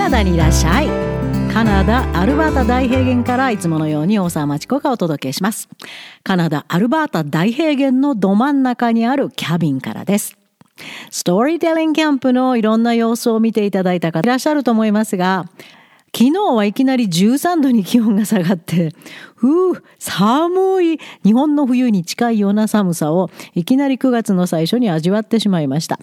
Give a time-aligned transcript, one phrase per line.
[0.00, 0.88] ナダにいらっしゃい。
[1.52, 5.68] カナダアルバータ大平原からいつものように大沢町子がお届けします。
[6.24, 10.38] カナダアルバータ大平原のど真ん中にあるキャビンからです。
[11.10, 15.44] ストーリーテリングキャンプのいろんな様子を見ていただいた方いらっしゃると思いますが
[16.12, 18.92] 昨日はいきなり13度に気温が下がって、
[19.36, 25.98] ふう、寒い日本の冬に近いような寒さをいきなり9月の最初に味わってしまいました。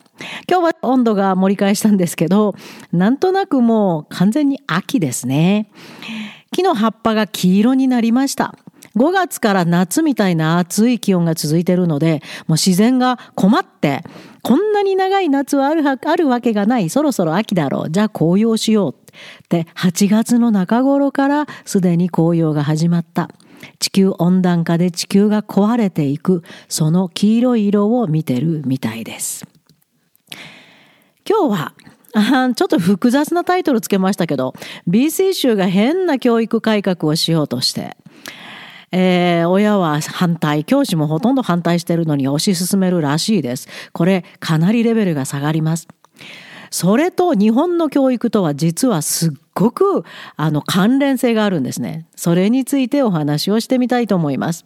[0.50, 2.56] 今日は温度が盛り返したんですけど、
[2.92, 5.70] なんとなくもう完全に秋ですね。
[6.52, 8.56] 木の葉っぱが黄色になりました。
[8.98, 14.04] 5月から夏みたいな暑い気温が続いてるので、もう自然が困って、
[14.42, 16.90] こんなに長い夏はあるあるわけがない。
[16.90, 17.92] そろそろ秋だろう。
[17.92, 18.96] じゃあ紅葉しよう。
[19.50, 23.30] で、8月の中頃からすでに紅葉が始まった。
[23.80, 29.46] 地球温暖化で地球が壊れていく、その黄色い色を見てるみたいです。
[31.28, 31.74] 今日は
[32.14, 34.54] あちょっと複雑なタイトルつけましたけど、
[34.88, 37.98] BC 州が変な教育改革をしようとして、
[38.92, 43.68] えー、親は反対、教師もほとんど反対してるのに推し進めるらしいです。
[43.92, 45.88] これ、かなりレベルが下がります。
[46.70, 50.04] それと日本の教育とは実はすっごく
[50.36, 52.08] あの関連性があるんですね。
[52.16, 54.66] それについてお話をしてみたいと思います。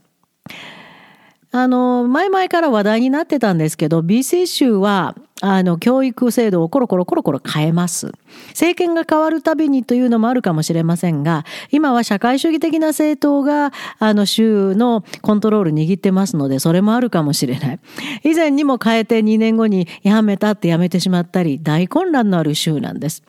[1.54, 8.14] あの、前々から話題になってたんですけど、BC 州は、あの、教育制度をコロコロコロコロ変えます。
[8.50, 17.80] 政権が変わるたびにというのもあるかもしれませんが、今は社会主義的な政党が、あの、州のコントロール握ってますので、それもあるかもしれない。
[18.24, 23.24] 以前にも変えて2年後にやめたってやめてしまったり、大混乱のある州なんです。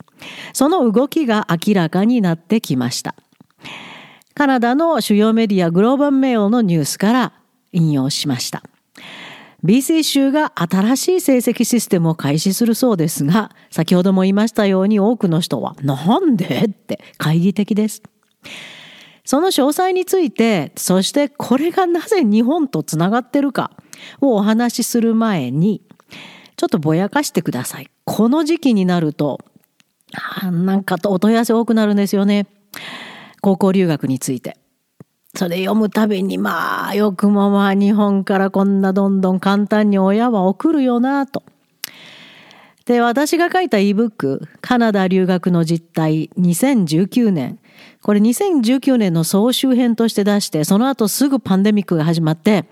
[0.53, 3.15] その動きが明らかになってきました。
[4.33, 7.33] カナダの主要メディアグローバルメイルのニュースから
[7.73, 8.63] 引用しました。
[9.63, 16.65] BC 州が新しい成績システムを開始するそうですが、先ほども言いましたように多くの人は、なんで？
[16.65, 18.03] って懐疑的です。
[19.25, 23.71] その詳細について、そしてこれがなぜ日本とつながってるか
[24.19, 25.81] をお話しする前に、
[26.57, 27.89] ちょっとぼやかしてください。
[28.03, 29.39] この時期になると、
[30.43, 32.47] なんかとお問い合わせ多くなるんですよね。
[33.41, 34.57] 高校留学について。
[35.35, 41.41] それ読むたびに、まあ、よくもまあ、日本からこんなどんどん簡単に親は送るよな、と。
[42.85, 47.57] で、私が書いた ebook、カナダ留学の実態2019年。
[48.03, 52.65] これ2019年の総集編として出して、その後すぐパンデミックが始まって、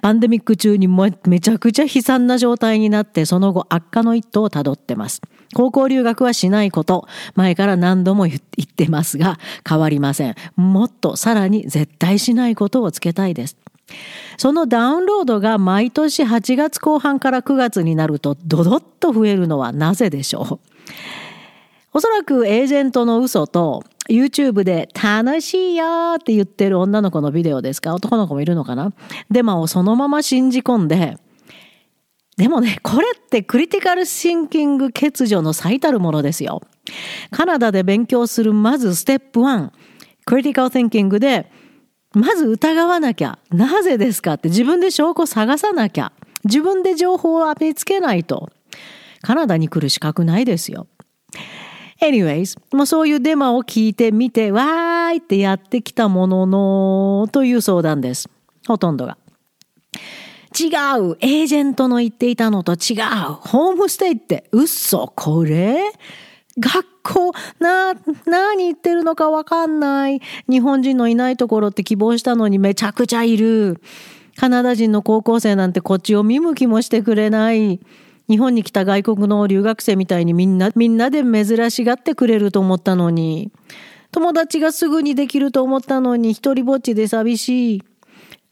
[0.00, 5.22] パンデミック中にめちゃくちゃ悲惨な状態になって、その後悪化の一途をたどってます。
[5.54, 9.38] 高校留学はしないこと、前から何度も言ってますが、
[9.68, 10.34] 変わりません。
[10.56, 13.56] もっとさらに絶対しないことをつけたいです。
[14.38, 20.66] そのダウンロードが毎年8月後半から9月になるとドドッと増えるのはなぜでしょう？
[21.92, 27.94] おそらくエージェントの嘘と YouTube で楽しいよって言ってる女の子のビデオですか？
[27.94, 28.92] 男の子もいるのかな？
[29.30, 31.16] デマをそのまま信じ込んで
[32.36, 36.62] でもね、これってクリティカルシンキング欠如の最たるものですよ。
[37.30, 39.70] カナダで勉強するまずステップ1、
[40.24, 41.50] クリティカルシンキングで、
[42.14, 43.38] まず疑わなきゃ。
[43.50, 46.12] なぜですかって自分で証拠探さなきゃ。
[46.44, 48.50] 自分で情報を見つけないと。
[49.20, 50.88] カナダに来る資格ないですよ。
[52.02, 58.28] anyways、もうそういうデマを聞いてみて、わーいってやってきたものの、という相談です。
[58.66, 59.16] ほとんどが。
[60.54, 60.66] 違
[61.00, 63.04] うエージェントの言っていたのと違う
[63.40, 65.10] ホームステイって嘘？
[65.16, 65.80] これ？
[66.58, 67.32] 学校？
[67.58, 67.94] な、
[68.26, 70.20] 何言ってるのかわかんない。
[70.50, 73.80] 日本人のいないところって希望したのにめちゃくちゃいる。
[74.36, 77.80] カナダ人の高校生なんてこっちを見向きもしてくれない。
[78.32, 83.52] 日本に来た外国の留学生みたいにみんな、みんなで珍しがってくれると思ったのに。
[84.10, 87.82] 友達がすぐにできると思ったのに一人ぼっちで寂しい。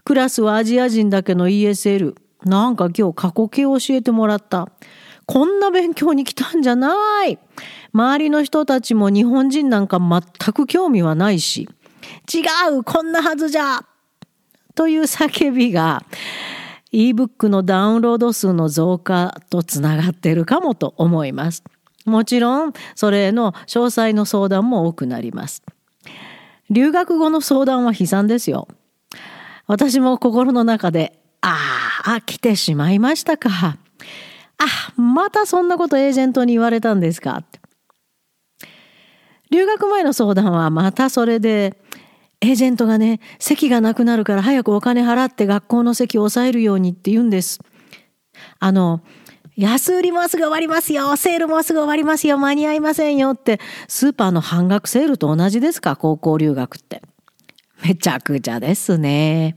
[0.05, 2.15] クラスはアジア人だけの ESL。
[2.45, 4.69] なんか今日過去形を教えてもらった。
[5.25, 7.39] こんな勉強に来たんじゃない
[7.95, 11.71] 周りの人たちも日本人なんか全く興味はないし。
[12.31, 12.43] 違
[12.77, 13.81] うこんなはずじゃ
[14.75, 16.05] という叫びが
[16.93, 21.63] ebook のダウンロード数の増加とつながっているかもと思います。
[22.05, 25.63] もちろんそれの詳細の相談も多くなります。
[26.71, 28.69] 留学後の相談は悲惨ですよ。
[29.67, 31.57] 私も心の中で、あ
[32.05, 33.79] あ、来てしまいましたか。
[34.59, 37.45] あ、またそんなことエージェントに言われたんですか。
[39.51, 41.77] 留学前の相談はまたそれで、
[42.43, 47.61] エージェントがね、席がなくなるから早くお金払って学校の席を抑えるようにって言うんです。
[48.59, 49.03] あの、
[49.57, 57.03] 安売りもうすぐ終わりますよセールもうすぐ終わりますよ間に合いませんよってスーパーの半額セールと同じですか高校留学って。
[57.83, 59.57] めちゃくちゃですね。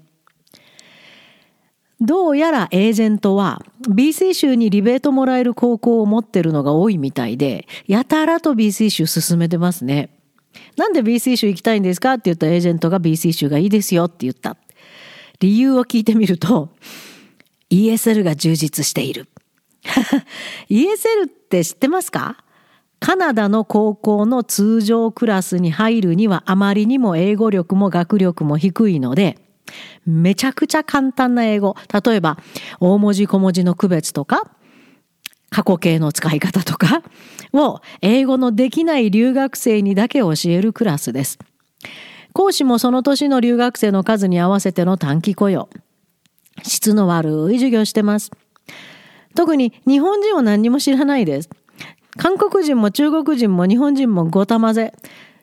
[2.02, 10.10] どうやらエージェントは BC 州にリベートもらえる高校を持ってるのが多いみたいでやたらと BC 州進めてますね。
[10.78, 12.14] なんで BC 州行きたいんですか？
[12.14, 14.58] って言ったエージェントが BC 州がいいですよって言った。
[15.40, 16.70] 理由を聞いてみると
[17.70, 19.28] ESL が充実している。
[20.70, 22.38] ESL って知ってますか？
[23.00, 29.38] カナダの高校の通常クラスに入るにはあまりにも英語力も学力も低いので、
[30.06, 31.76] めちゃくちゃ簡単な英語。
[32.06, 32.38] 例えば、
[32.80, 34.52] 大文字小文字の区別とか、
[35.54, 37.04] 過去形の使い方とか
[37.54, 41.38] を英語のできない留学生にだけ教えるクラスです。
[42.34, 45.70] 講師もその年の留学生の数に合わせての短期雇用。
[46.64, 48.32] 質の悪い授業してます。
[49.36, 51.50] 特に日本人は何にも知らないです。
[52.18, 54.94] 韓国人も中国人も日本人もごたまぜ。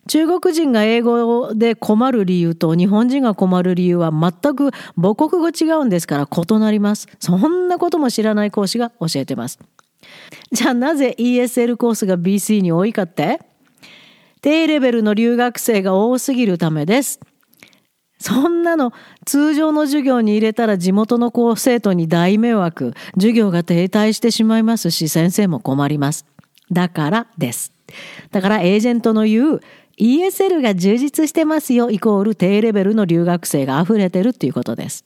[0.09, 7.07] 中国人が英語で困る理由と日本人が困る理由は全く母国語違うんですから異なります。
[7.21, 9.61] そんなことも知らない講師が教えてます。
[10.52, 13.41] じゃあなぜ ESL コースが BC に多いかって？
[14.43, 17.20] 低レベルの留学生が多すぎるためです。
[18.19, 18.93] そんなの
[19.25, 22.94] 通常の授業に入れたら地元の高生徒に大迷惑。
[23.14, 26.26] 授業が停滞してしまいますし先生も困ります。
[26.70, 27.73] だからです。
[28.31, 29.61] だからエージェントの言う
[29.99, 35.05] ESL が充実してますよイコール低レベルの留学生が溢れてるっていうことです。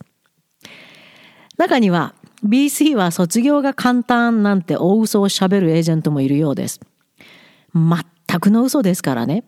[1.57, 2.15] 中には
[2.45, 6.81] BC は卒業が簡単なんて大嘘をしゃべるエージェントもいるようです。
[7.75, 9.45] 全くの嘘ですからね。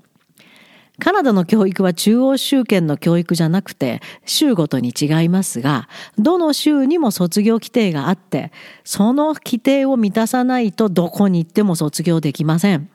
[0.98, 5.88] カナダの教育は中央集権の教育じゃなくて州ごとに違いますが、
[6.18, 8.50] どの州にも卒業規定があって、
[8.82, 12.88] その規定を満たさないとどこに行っても卒業できません。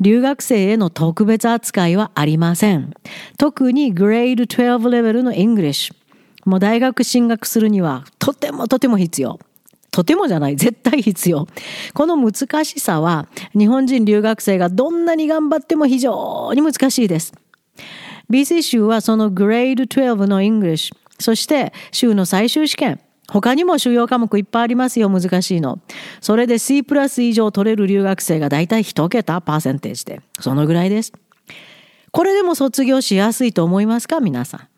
[0.00, 2.94] 留学生への特別扱いはありません。
[3.36, 5.92] 特にグレード12レベルの English。
[6.46, 9.38] もう大学進学するにはとてもとても必要。
[9.90, 11.48] とてもじゃない、絶対必要。
[11.94, 17.32] この難しさは、日本人留学生がどんなに頑張っても非常に難しいです。
[18.30, 25.80] BC 州はそのグレード12の English、そして州の最終試験、他にも主要科目いっぱいありますよ、難しいの。
[26.20, 30.20] それで C プラス以上取れる留学生がだいたい1桁パーセンテージで。
[30.40, 31.12] そのぐらいです。
[32.12, 34.20] これでも卒業しやすいと思いますか？
[34.20, 34.68] 皆さん。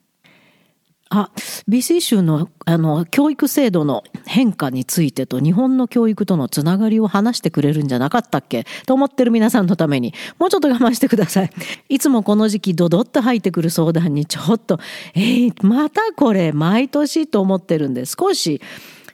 [1.10, 1.30] あ
[1.68, 8.66] BC 州のあの教育制度の変化についてと日本の教育とのつながりを話してくれるんじゃなかったっけ？
[8.86, 11.50] と思ってる皆さんのためにもうちょっと我慢してください。
[11.88, 14.78] いつもこの時期ドドッと入ってくる相談にちょっと
[15.14, 18.60] えー、またこれ毎年と思ってるんで少し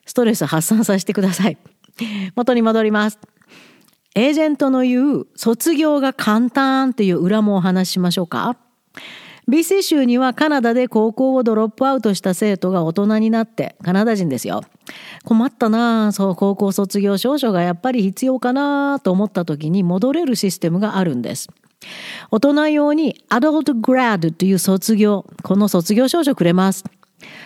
[0.05, 1.59] ストレス発散させてください。
[2.35, 3.19] 元に戻ります。
[4.17, 8.57] エージェントの言う卒業が簡単っていう裏もお話ししましょうか？
[9.49, 14.63] BC 州にはカナダで高校をドロップアウトした生徒が大人になってカナダ人ですよ。
[15.25, 21.51] 困ったなそう高校卒業証書がやっぱり必要かなと思った時に戻れるシステムがあるんです。
[22.31, 26.85] 大人用にアドルトグラドという卒業この卒業証書くれます。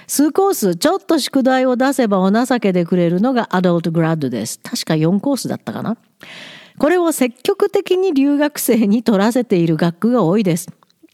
[0.06, 4.60] 数コースちょっと宿題を出せばお情けでくれるのがアドルトグラドです。
[4.62, 5.96] 確か4コースだったかな。
[6.78, 10.70] これを積極的に留学生に取らせている学区が多いです。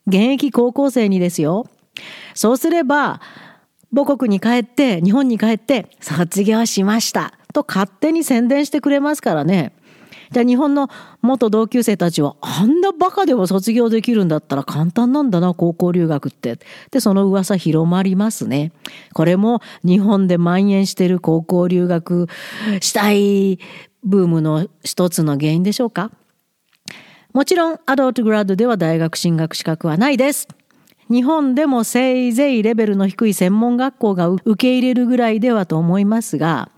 [0.06, 1.66] 現役高校生にですよ。
[2.34, 3.20] そうすれば、
[3.94, 7.34] 母国に帰って、日本に帰って、卒業しました。
[7.52, 9.72] と勝手に宣伝してくれますからね。
[10.32, 10.88] じゃあ日本の
[11.22, 16.58] 元同級生たちは、あんなバカでも卒業できるんだったら簡単なんだな、高校留学って。
[16.90, 18.72] で、その噂広まりますね。
[19.12, 22.26] これも日本で蔓延してる高校留学
[22.80, 23.60] したい
[24.02, 26.10] ブームの一つの原因でしょうか
[27.34, 30.46] もちろんアドルトグラッドでは大学進学資格はないです。
[31.10, 36.70] 日本でもせいぜいレベルの低い専門学校が受け入れるぐらいではと思いますが、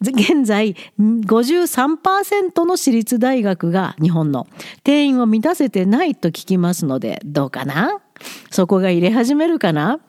[0.00, 4.46] 現在53%の私立大学が日本の
[4.84, 8.00] 定員を満たせてないと聞きますのでどうかな？
[8.50, 10.00] そこが入れ始めるかな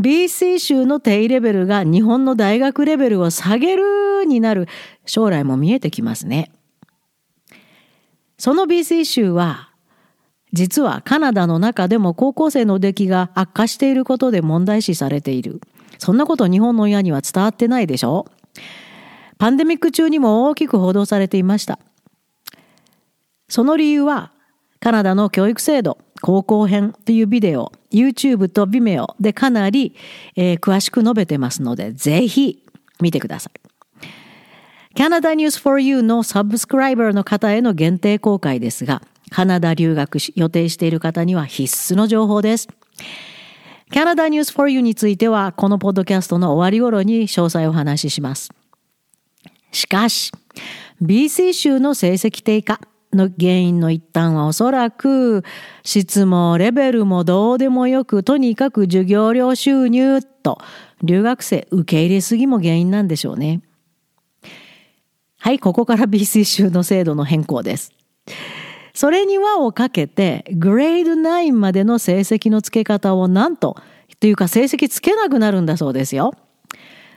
[0.00, 4.68] ？BC 州の低レベルが日本の大学レベルを下げるになる
[5.04, 6.50] 将来も見えてきますね。
[8.40, 9.68] その BC 州は
[10.54, 15.60] 実はカナダの中でも高校生の出来が悪化していることで問題視されている。
[15.98, 18.24] そんなこと日本の親には伝わってないでしょ？
[19.36, 21.78] パンデミック中にも大きく報道されていました。
[23.50, 24.32] その理由は
[24.80, 29.94] カナダの教育制度高校編というビデオ YouTube と Vimeo でかなり、
[30.34, 32.64] えー、詳しく述べてますのでぜひ
[33.02, 33.69] 見てください。
[34.94, 42.68] Canada News for You のサブスクライバーの方への限定公開ですが、カナダ留学し予定している方には必須の情報です。
[43.92, 48.50] Canada News for You については、このポッドキャストの終わり頃に詳細をお話しします。
[49.72, 50.32] しかし、
[51.00, 52.80] BC 州の成績低下
[53.12, 55.44] の原因の一端はおそらく
[55.82, 60.58] 質もレベルもどうでもよくとにかく授業料収入と
[61.02, 63.62] 留学生受け入れすぎも原因なんでしょうね。
[65.42, 67.92] はい、ここから BC 州の制度の変更です。
[68.92, 73.76] それに輪をかけてグレード9までの成績の付け方をなんと
[74.20, 76.34] というか成績つけなくなるんだそうですよ。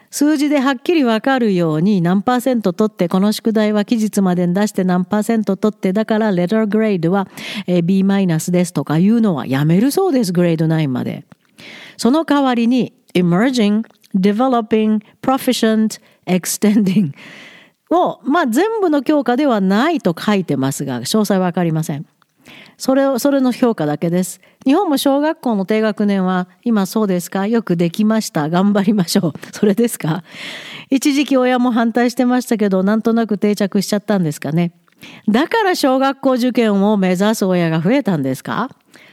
[0.10, 7.28] 数字ではっきりわかるように何パーセント取ってこの宿題は期日までに出して何パーセント取ってだからレターグレードは
[7.84, 11.26] B マイナスですとかいうのはやめるそうですグレード9まで。
[11.98, 13.84] その代わりに emerging,
[14.16, 17.12] developing, proficient, extending
[17.90, 22.06] を、まあ、全部の教科ではないと書いてますが詳細わかりません。
[22.78, 24.42] それを、それの評価だけです。
[24.66, 27.48] 日本も小学校の低学年は今そうですか？
[27.48, 28.50] よくできました。
[28.50, 29.34] 頑張りましょう。
[29.54, 30.24] それですか？
[30.90, 34.74] 一時期親も反対してましたけど、なんとなく定着しちゃったんですかね。
[35.30, 38.70] だから小学校受験を目指す親が増えたんですか？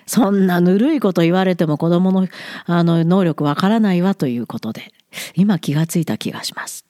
[0.06, 2.26] そんなぬるいこと言われても子供の
[2.64, 4.92] あの能力わからないわということで、
[5.34, 6.86] 今気がついた気がします。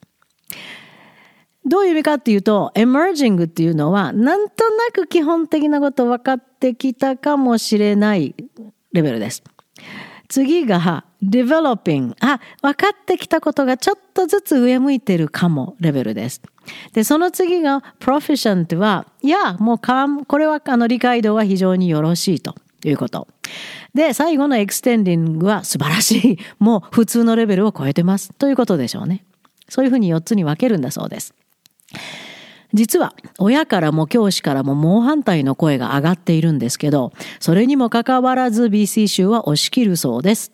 [1.65, 8.35] どういう意味かっていうと、エマージングっていうのは、なんとなく基本的なこと分かってきたかもしれない
[8.93, 9.43] レベルです。
[10.27, 12.15] 次が、developing。
[12.19, 16.41] あ、分かってきたことがちょっとずつ上向いてるかもレベルです。
[16.93, 23.27] で、その次が proficient は、いや、もうかこれはあの理解度は非常によろしいということ。
[23.93, 26.37] で、最後の extending は素晴らしい。
[26.59, 28.33] もう普通のレベルを超えてます。
[28.33, 29.25] ということでしょうね。
[29.69, 31.33] そういうふうに4つに分けるんだそうです。
[32.73, 40.51] 実は親からも教師からも猛反対の声が上がっているんですけど、それにもかかわらず BC 州は押し切るそうです。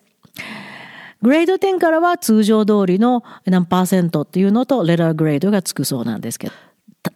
[1.21, 6.53] グレード10からは通常通りの何パーセントっていうのとレターグレードがつくそうなんですけど。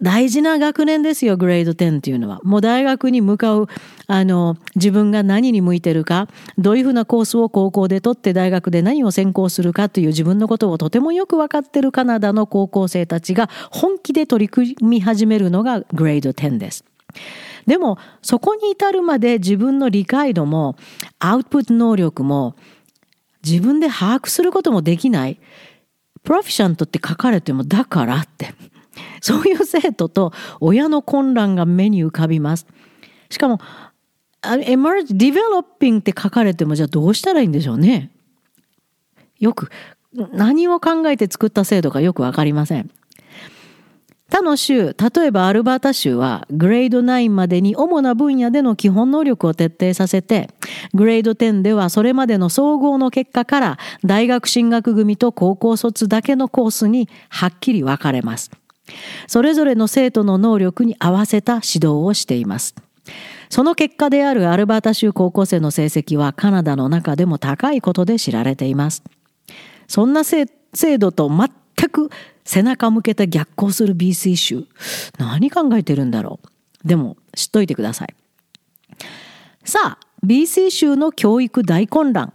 [0.01, 2.39] 大事な学年ですよ、グレード10っていうのは。
[2.43, 3.67] もう大学に向かう、
[4.07, 16.85] あの、自分が何に向いてるか、どういうふうなコースを高校で取って大学で何を専攻するかという自分のことをとてもよく分かってるカナダの高校生たちが本気で取り組み始めるのがグレード10です。
[17.67, 20.75] でも、そこに至るまで自分の理解度も、
[21.19, 22.55] アウトプット能力も、
[23.43, 25.39] 自分で把握することもできない。
[26.23, 28.53] プロフィシャントって書かれても、だからって。
[29.21, 32.65] そういう生徒と親の混乱が目に浮かびます。
[33.29, 33.59] しかも、
[34.41, 38.11] emerge, developing って書かれてもじゃあどうしたらいいんでしょうね。
[39.39, 39.69] よく、
[40.33, 42.89] 何を考えて作った制度かよくわかりません。
[44.31, 50.49] 他の州、例えばアルバータ州はグレード9までに主な分野での基本能力を徹底させて、
[50.93, 58.51] グレード10ではそれまでの総合の結果から大学進学組と高校卒だけのコースにはっきり分かれます。
[59.27, 62.75] それぞれの生徒の能力に合わせた指導をしています。
[63.49, 69.03] その結果であるアルバータ州高校生の成績はカナダの中でも高いことで知られています。
[69.87, 70.45] そんな制
[70.97, 72.09] 度と全く
[72.45, 74.65] 背中向けて逆行する BC 州。
[75.17, 76.39] 何考えてるんだろ
[76.83, 76.87] う。
[76.87, 78.15] でも知っといてください。
[79.65, 82.33] さあ、BC 州の教育大混乱。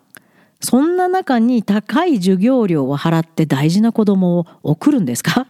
[0.61, 5.47] そんな中に高い授業料を払って大事な子供を送るんですか？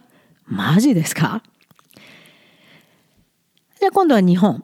[0.47, 1.43] マジですか？
[3.79, 4.63] じゃあ今度は日本。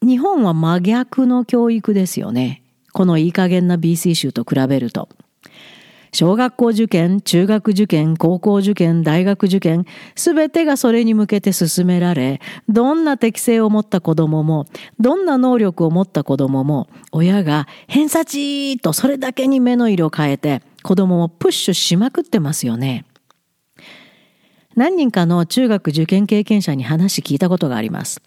[0.00, 2.62] 日本は真逆の教育ですよね。
[2.92, 5.08] このいい加減な BC 州と比べると。
[6.12, 9.84] 小学校受験、中学受験、高校受験、大学受験、
[10.14, 14.64] すべてがそれに向けて進められ、どんな適性を持った子供も、
[14.98, 23.04] どんな能力を持った子供も、親が偏差値とそれだけに目の色を変えて、子供をプッシュしまくってますよね。
[24.78, 28.22] 何人かの中学受験経験者に話聞いたことがあります。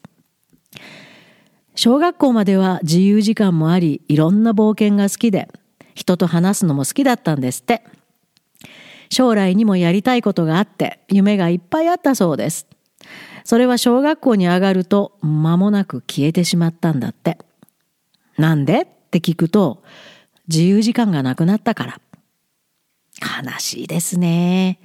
[1.75, 5.47] 小学校までは自由時間もあり、いろんな冒険が好きで、
[5.95, 7.83] 人と話すのも好きだったんですって。
[9.09, 12.67] 将来にもやりたいことがあって、夢がいっぱいあったそうです。
[13.45, 17.37] それは小学校に上がると間もなく消えてしまったんだって。
[18.37, 18.81] なんで？
[18.81, 19.83] って聞くと、
[20.49, 22.01] 自由時間がなくなったから。
[23.41, 24.79] 悲しいですね。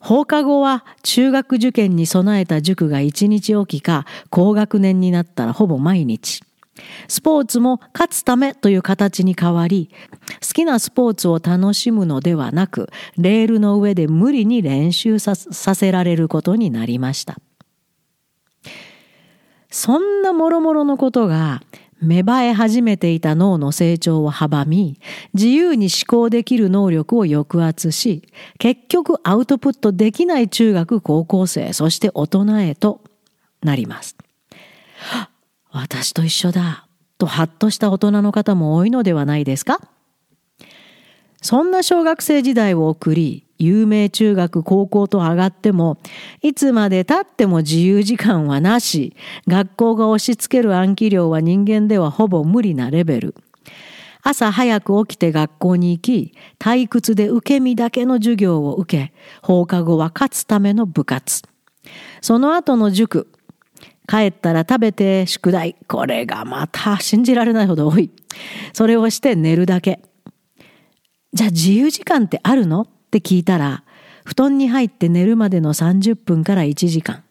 [0.00, 6.40] 放課後は中学受験に備えた塾が1日おきか高学年になったらほぼ毎日。
[7.08, 9.90] スポーツも勝つためという形に変わり、
[10.46, 12.88] 好きなスポーツを楽しむのではなく、
[13.18, 17.36] レールの上で無理に練習させられることになりました。
[19.70, 21.62] そんなもろもろのことが
[22.02, 24.98] 芽生え始めていた脳の成長を阻み、
[25.34, 28.22] 自由に思考できる能力を抑圧し、
[28.58, 33.02] 結局アウトプットできない中学高校生、そして大人へと
[33.62, 34.16] なります。
[35.70, 36.86] 私と一緒だ、
[37.18, 39.80] とハッとした大人の方も多いのではないですか？
[41.42, 45.98] そんな小学生時代を送り、有名中学高校と上がっても、
[46.42, 49.14] いつまで経っても自由時間はなし、
[49.46, 53.34] 学校が押し付ける暗記量は人間ではほぼ無理なレベル。
[54.22, 59.12] 朝早く起きて学校に行き、退屈で受け身だけの授業を受け、
[59.42, 61.42] 放課後は勝つための部活。
[62.20, 63.30] その後の塾。
[64.08, 65.76] 帰ったら食べて宿題。
[65.86, 68.10] これがまた信じられないほど多い。
[68.72, 70.00] それをして寝るだけ。
[71.32, 72.88] じゃあ自由時間ってあるの？
[73.10, 73.82] って聞いたら、
[74.24, 77.24] 布団に入って寝るまでの30分から1時間。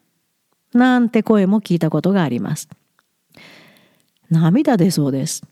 [0.73, 2.67] なんて声も聞いたことがあります。
[4.29, 5.43] 涙出そうです。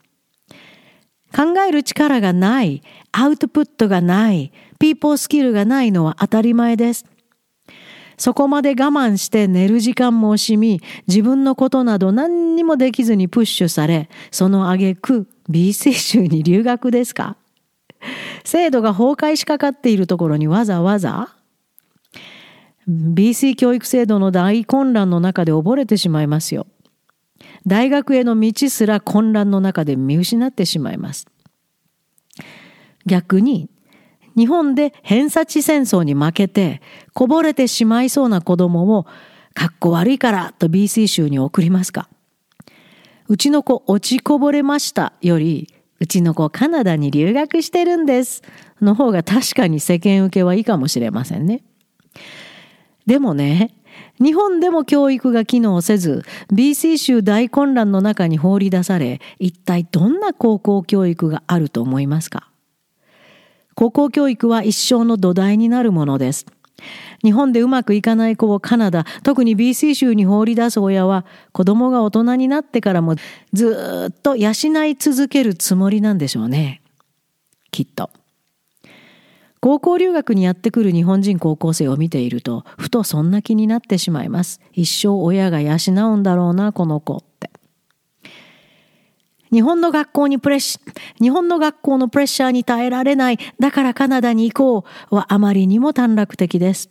[1.34, 7.06] 考える力がない、アウトプットがない、ピーポースキルがないのは当たり前です。
[8.18, 17.38] そこまで我慢して寝る時間も惜しみ、自分のことなど何にもできずにプッシュされ、その挙句、BC 州に留学ですか？
[18.44, 21.36] 制度が崩壊しかかっているところにわざわざ
[22.88, 26.68] BC 教育制度の大混乱の中で溺れてしまいますよ。
[27.66, 31.28] 大学への道すら混乱の中で見失ってしまいます。
[33.06, 33.70] 逆に
[34.38, 36.82] 日本で偏差値戦争に負けて
[37.14, 39.06] こぼれてしまいそうな子供を
[39.54, 42.08] かっこ悪いからと BC 州に送りますか
[43.28, 48.44] うちの子落ちこぼれましたよりうちの子カナダに留学してるんです。
[48.82, 51.64] の方が確かに世間受けはいいかもしれませんね。
[53.06, 53.74] でもね、
[54.20, 62.50] 日本でも教育が機能せず、BC 州大混乱の中に放り出され、一体どんな高校教育があると思いますか？
[63.76, 66.46] 高校教育は一生の土台になるものです。
[67.24, 73.16] 日本でうまくいかない子をカナダ、特に BC 州に放り出す親は、子供が大人になってからも
[73.54, 74.52] ずっと養
[74.86, 76.82] い続けるつもりなんでしょうね。
[77.72, 78.10] きっと。
[79.60, 84.62] 高校留学にやってくる日本人高校生を見ていると、ふとそんな気になってしまいます。
[84.72, 85.78] 一生親が養
[86.14, 87.27] うんだろうな、この子。
[89.52, 90.80] 日本の学校にプレッシ、
[91.22, 96.90] 日本の学校のプレッシャーに耐えられない、だからカナダに行こうはあまりにも短絡的です。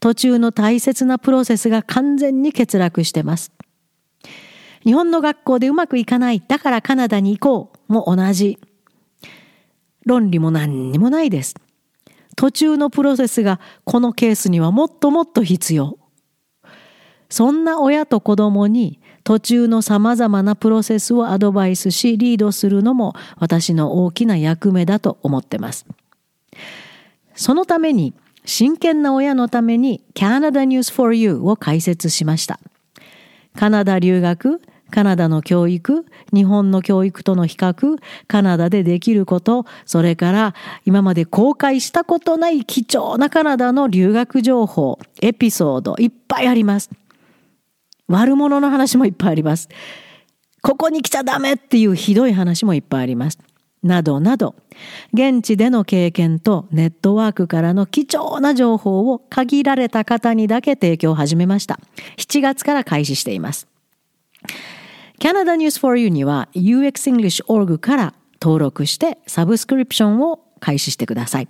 [0.00, 3.52] 途中の大切なプロセスが完全に欠落してます。
[4.84, 8.58] 日本の学校でうまくいかない、だからカナダに行こうも同じ。
[10.04, 11.54] 論理も何にもないです。
[12.36, 15.98] 途中のプロセスがこのケースにはもっともっと必要。
[17.28, 25.86] そんな親と子供に途中の様々なプロセスをアドバイスしリードするのも私の大きな役目だと思ってます。
[27.34, 32.58] そのために真剣な親のために Canada News for You を開設しました。
[33.56, 36.04] カナダ留学、カナダの教育、
[36.34, 40.54] 日本の教育との比較、カナダでできること、それから
[40.84, 46.90] 今まで公開したことない貴重なカナダの留学情報、エピソードいっぱいあります。
[48.08, 49.68] 悪者の話もいっぱいあります。
[50.62, 53.38] ここに来ちゃダメっていうひどい話もいっぱいあります。
[53.82, 54.54] などなど、
[55.12, 61.80] 現地での経験とネットワークからの貴重な情報を限られた方にだけ提供を始めました。
[62.16, 63.66] 7月から開始しています。
[65.18, 71.48] Canada News for You には UX English Org から登録してサブスクリプションを開始してください。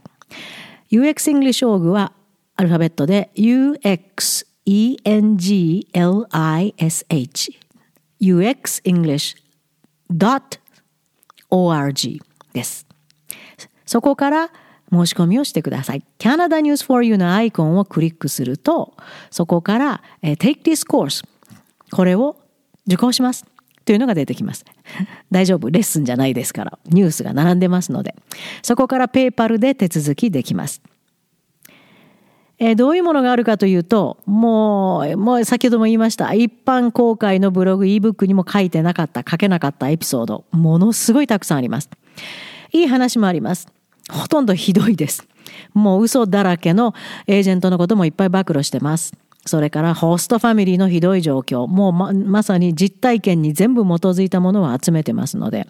[0.90, 2.12] UX English Org は
[2.56, 5.92] アルファベットで UX ENGLISH
[8.20, 9.36] UX English
[11.50, 12.20] org
[12.52, 12.86] です。
[13.84, 14.50] そこから
[14.90, 16.02] 申し込みをしてください。
[16.18, 18.94] Canada News for You のアイコンをクリックすると、
[19.30, 21.24] そこから、Take this course
[21.90, 22.36] これを
[22.86, 23.44] 受講します。
[23.84, 24.64] というのが出てきます。
[25.30, 25.70] 大丈夫。
[25.70, 26.78] レッスンじゃないですから。
[26.86, 28.14] ニュースが並んでますので。
[28.62, 30.82] そこからペーパルで手続きできます。
[32.64, 36.32] えどういうものがあるかというと、もう、もう先ほども言いました。
[36.32, 41.90] 一般公開のブログ、ebook にも書いてなかった、書けなかったエピソード、ものすごいたくさんあります。
[42.72, 43.66] いい話もあります。
[44.12, 45.26] ほとんどひどいです。
[45.74, 46.94] もう嘘だらけの
[47.26, 49.12] エージェントのこともいっぱい暴露してます。
[49.44, 55.66] それからホストファミリーのひどい状況もうままさに実体験に全部基づいたものを集めてますので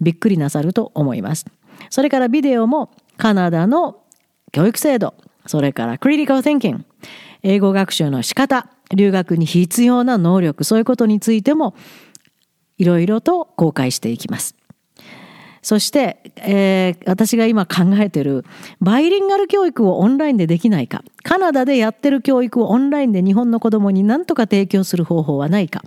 [0.00, 1.46] びっくりなさると思います
[1.88, 4.00] それからビデオもカナダの
[4.50, 5.14] 教育制度
[5.48, 6.84] それからクリティカル・ティンキング
[7.42, 11.74] 英語学習の仕方留学に必要な能力そういうことについても
[12.78, 14.54] いろいろと公開していきます。
[15.62, 18.44] そして、えー、私が今考えてる
[18.80, 21.02] バイリンガル教育をオンラインでできないか。
[21.24, 25.82] カナダでやってる教育をオンラインで日本の子供に何とか提供する方法はないか。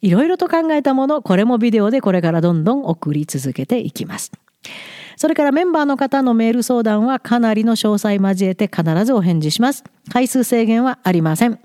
[0.00, 4.30] いろいろと考えたものこれもビデオでこれからどんどん送り続けていきます。
[5.16, 11.60] それからメンバーの方のメール相談はかなりの詳細交えて必ずお返事します回数制限はありません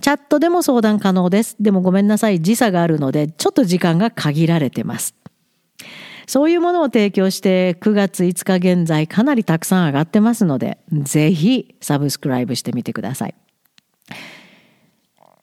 [0.00, 5.14] チャットでも相談可能ですでもごめんなさい時差があるのでちょっと時間が限られてます
[6.28, 13.34] そういうものを提供して9月5日現在かなりたくさん上がってますので、ぜひサブスクライブしてみてください。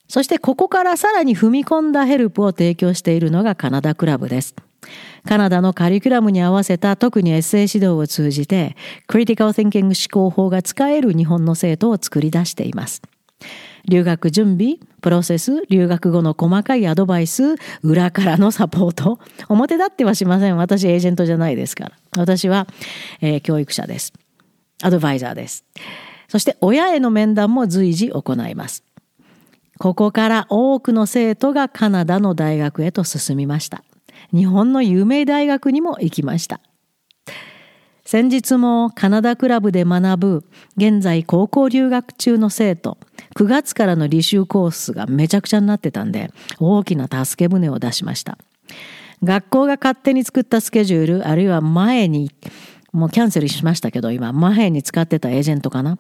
[0.08, 4.56] そしてここからさらに踏み込んだヘルプを提供しているのがカナダクラブです。
[5.28, 8.76] カナダのカリキュラムに合わせた特にエッセイ指導を通じて、
[9.08, 13.02] クリティカル・ティンキング思考法が使える日本の生徒を作り出しています。
[13.88, 19.20] 留学準備、プロセス、留学後の細かいアドバイス、裏からのサポート。
[19.48, 20.58] 表立ってはしません。
[20.58, 21.92] 私エージェントじゃないですから。
[22.18, 22.68] 私は、
[23.22, 24.14] えー、教育者です。
[24.82, 25.66] アドバイザーです。
[26.28, 28.84] そして親への面談も随時行います。
[29.78, 33.84] ここから多くの生徒がカナダの大学へと進みました。
[34.34, 36.60] 日本の有名大学にも行きました。
[38.06, 40.46] 先日もカナダクラブで学ぶ
[40.78, 43.00] 現在高校留学中の生徒
[43.36, 48.38] 9月からの履修コースがめちゃくちゃになってたんで大きな助け舟を出しました。
[49.24, 52.32] 学校が勝手に作ったスケジュールあるいは前に
[52.92, 55.98] もうキャンセルしましたけど今前に使ってたエージェントかな。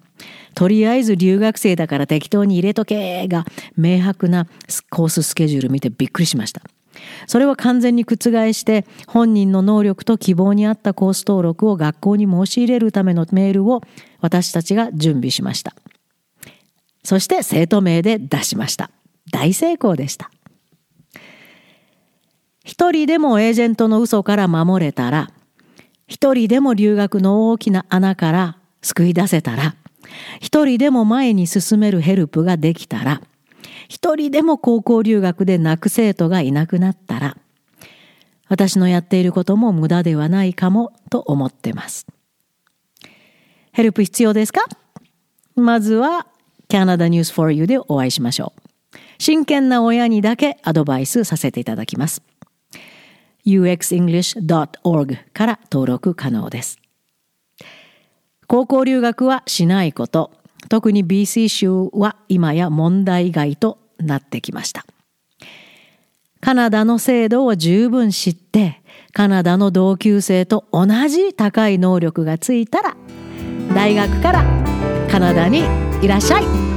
[0.54, 4.48] とりあえず留学生だから適当に入れとけが明白な
[4.92, 6.62] コーススケジュール見てびっくりしました。
[7.28, 8.18] それは完全に覆
[8.54, 13.82] して本人の能力と希望に合ったコース登録を学校に申し入れるためのメールを
[14.22, 15.76] 私たちが準備しました。
[17.04, 18.90] そして生徒名で出しました。
[19.32, 20.32] 大成功でした。
[22.64, 25.30] 一人でもエージェントの嘘から守れたら、
[26.08, 29.76] 一人でも留学の大きな穴から救い出せたら、
[30.40, 33.22] 一人でも前に進めるヘルプができたら、
[33.88, 37.38] 一人でも高校留学で泣く生徒がいなくなったら、
[38.48, 42.06] 私のやっていることも無駄ではないかもと思ってます。
[43.72, 44.66] ヘルプ必要ですか？
[45.56, 46.28] まずは
[46.68, 48.98] Canada News for You でお会いしましょう。
[49.18, 52.22] 真剣な親にだけアドバイスさせていただきます。
[53.46, 56.80] uxenglish.org から登録可能です。
[58.48, 60.32] 高校留学はしないこと。
[60.70, 64.86] 特に BC 州は今や問題外となってきました。
[66.42, 68.82] カナダの制度を十分知って、
[69.14, 72.96] カナダの同級生と同じ高い能力がついたら、
[73.74, 74.44] 大学から
[75.10, 75.64] カナダに
[76.02, 76.75] いらっしゃい